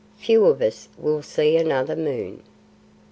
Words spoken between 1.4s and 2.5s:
another moon."